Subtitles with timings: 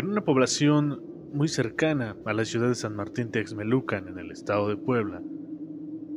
[0.00, 1.02] una población
[1.32, 5.22] muy cercana a la ciudad de San Martín Texmelucan, en el estado de Puebla,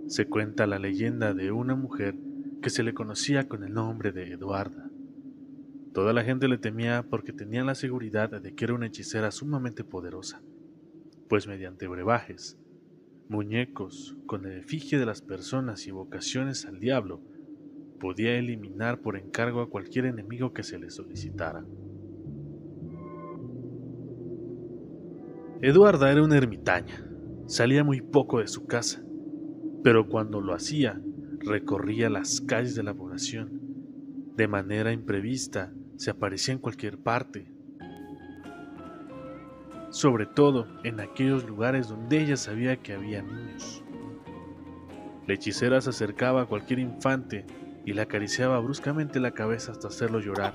[0.08, 2.16] se cuenta la leyenda de una mujer
[2.62, 4.90] que se le conocía con el nombre de Eduarda.
[5.94, 9.84] Toda la gente le temía porque tenía la seguridad de que era una hechicera sumamente
[9.84, 10.42] poderosa,
[11.28, 12.58] pues mediante brebajes,
[13.30, 17.22] muñecos con el efigie de las personas y vocaciones al diablo,
[18.00, 21.66] podía eliminar por encargo a cualquier enemigo que se le solicitara.
[25.62, 27.06] Eduarda era una ermitaña,
[27.48, 29.02] salía muy poco de su casa,
[29.84, 31.00] pero cuando lo hacía,
[31.40, 33.62] recorría las calles de la población.
[34.36, 37.54] De manera imprevista, se aparecía en cualquier parte,
[39.92, 43.82] sobre todo en aquellos lugares donde ella sabía que había niños.
[45.26, 47.46] La hechicera se acercaba a cualquier infante
[47.86, 50.54] y le acariciaba bruscamente la cabeza hasta hacerlo llorar.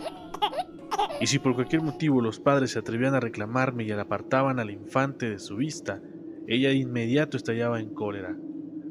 [1.20, 5.28] Y si por cualquier motivo los padres se atrevían a reclamarme y apartaban al infante
[5.28, 6.02] de su vista,
[6.46, 8.36] ella de inmediato estallaba en cólera,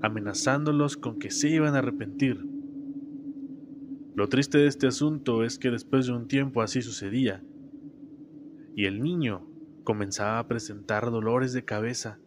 [0.01, 2.45] amenazándolos con que se iban a arrepentir.
[4.15, 7.43] Lo triste de este asunto es que después de un tiempo así sucedía,
[8.75, 9.45] y el niño
[9.83, 12.19] comenzaba a presentar dolores de cabeza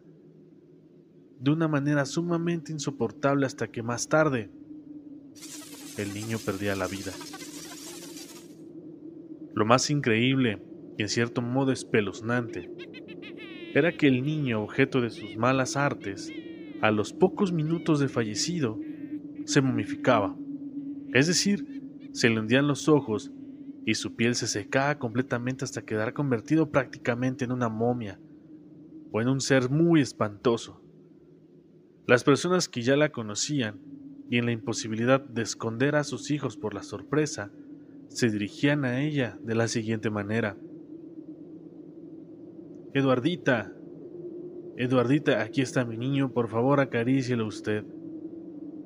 [1.39, 4.49] de una manera sumamente insoportable hasta que más tarde
[5.97, 7.11] el niño perdía la vida.
[9.55, 10.61] Lo más increíble
[10.97, 12.71] y en cierto modo espeluznante
[13.73, 16.31] era que el niño, objeto de sus malas artes,
[16.81, 18.79] a los pocos minutos de fallecido,
[19.45, 20.35] se momificaba.
[21.13, 23.31] Es decir, se le hundían los ojos
[23.85, 28.19] y su piel se secaba completamente hasta quedar convertido prácticamente en una momia
[29.11, 30.81] o en un ser muy espantoso.
[32.05, 33.79] Las personas que ya la conocían
[34.29, 37.51] y en la imposibilidad de esconder a sus hijos por la sorpresa,
[38.13, 40.55] se dirigían a ella de la siguiente manera.
[42.93, 43.73] Eduardita,
[44.77, 47.83] Eduardita, aquí está mi niño, por favor acarícielo usted.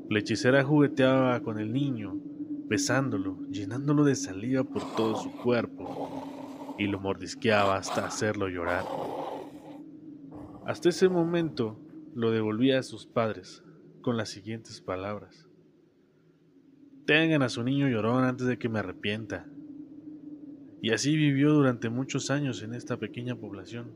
[0.09, 2.19] La hechicera jugueteaba con el niño,
[2.67, 8.85] besándolo, llenándolo de saliva por todo su cuerpo, y lo mordisqueaba hasta hacerlo llorar.
[10.65, 11.79] Hasta ese momento
[12.15, 13.63] lo devolvía a sus padres
[14.01, 15.46] con las siguientes palabras.
[17.07, 19.47] Tengan a su niño llorón antes de que me arrepienta.
[20.81, 23.93] Y así vivió durante muchos años en esta pequeña población,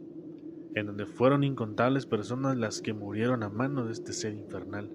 [0.75, 4.89] en donde fueron incontables personas las que murieron a mano de este ser infernal,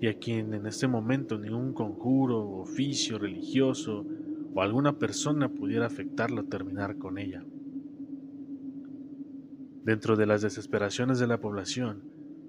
[0.00, 4.04] y a quien en este momento ningún conjuro, oficio religioso
[4.52, 7.44] o alguna persona pudiera afectarlo o terminar con ella.
[9.84, 12.02] Dentro de las desesperaciones de la población,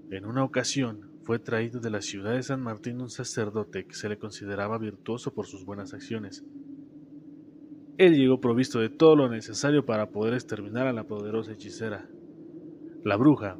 [0.09, 4.09] en una ocasión fue traído de la ciudad de San Martín un sacerdote que se
[4.09, 6.43] le consideraba virtuoso por sus buenas acciones.
[7.97, 12.09] Él llegó provisto de todo lo necesario para poder exterminar a la poderosa hechicera.
[13.03, 13.57] La bruja,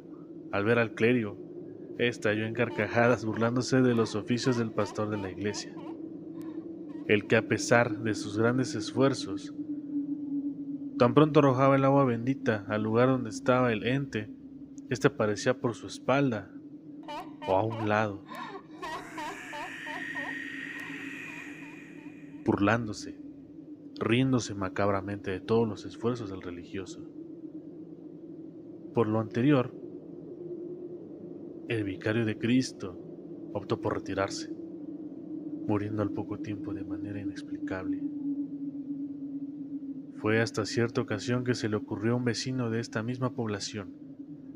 [0.52, 1.38] al ver al clérigo,
[1.98, 5.74] estalló en carcajadas burlándose de los oficios del pastor de la iglesia,
[7.06, 9.54] el que a pesar de sus grandes esfuerzos,
[10.98, 14.30] tan pronto arrojaba el agua bendita al lugar donde estaba el ente,
[14.90, 16.50] éste aparecía por su espalda,
[17.46, 18.22] o a un lado,
[22.44, 23.16] burlándose,
[24.00, 27.00] riéndose macabramente de todos los esfuerzos del religioso.
[28.94, 29.74] Por lo anterior,
[31.68, 32.98] el vicario de Cristo
[33.52, 34.54] optó por retirarse,
[35.66, 38.02] muriendo al poco tiempo de manera inexplicable.
[40.16, 44.04] Fue hasta cierta ocasión que se le ocurrió a un vecino de esta misma población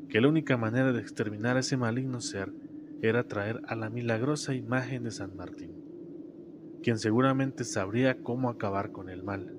[0.09, 2.51] que la única manera de exterminar a ese maligno ser
[3.01, 5.71] era traer a la milagrosa imagen de San Martín,
[6.83, 9.55] quien seguramente sabría cómo acabar con el mal.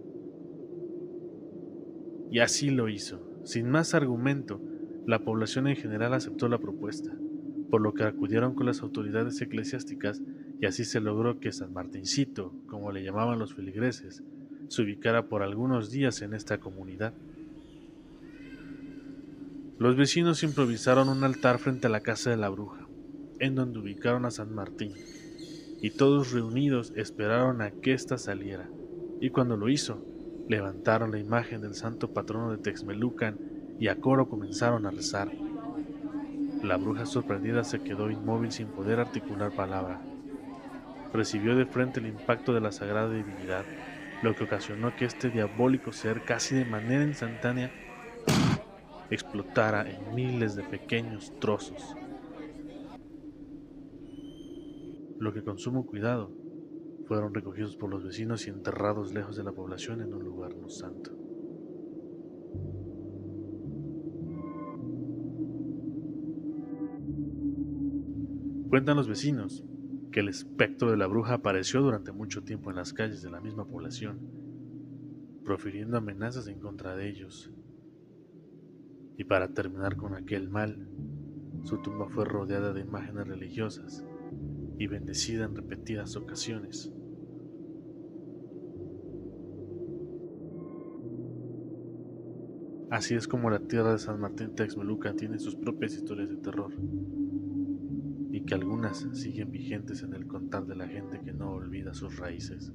[2.30, 3.26] Y así lo hizo.
[3.44, 4.60] Sin más argumento,
[5.06, 7.10] la población en general aceptó la propuesta,
[7.70, 10.20] por lo que acudieron con las autoridades eclesiásticas
[10.60, 14.22] y así se logró que San Martincito, como le llamaban los feligreses,
[14.68, 17.14] se ubicara por algunos días en esta comunidad.
[19.78, 22.79] Los vecinos improvisaron un altar frente a la casa de la bruja,
[23.40, 24.94] en donde ubicaron a San Martín,
[25.80, 28.68] y todos reunidos esperaron a que ésta saliera,
[29.20, 30.04] y cuando lo hizo,
[30.48, 33.38] levantaron la imagen del santo patrono de Texmelucan
[33.78, 35.30] y a coro comenzaron a rezar.
[36.62, 40.02] La bruja sorprendida se quedó inmóvil sin poder articular palabra.
[41.14, 43.64] Recibió de frente el impacto de la sagrada divinidad,
[44.22, 47.70] lo que ocasionó que este diabólico ser casi de manera instantánea
[49.10, 51.96] explotara en miles de pequeños trozos
[55.20, 56.32] Lo que con sumo cuidado
[57.04, 60.70] fueron recogidos por los vecinos y enterrados lejos de la población en un lugar no
[60.70, 61.10] santo.
[68.70, 69.62] Cuentan los vecinos
[70.10, 73.42] que el espectro de la bruja apareció durante mucho tiempo en las calles de la
[73.42, 74.20] misma población,
[75.44, 77.52] profiriendo amenazas en contra de ellos.
[79.18, 80.88] Y para terminar con aquel mal,
[81.64, 84.06] su tumba fue rodeada de imágenes religiosas
[84.80, 86.90] y bendecida en repetidas ocasiones.
[92.88, 96.72] Así es como la tierra de San Martín Texmelucan tiene sus propias historias de terror
[98.30, 102.16] y que algunas siguen vigentes en el contar de la gente que no olvida sus
[102.16, 102.72] raíces.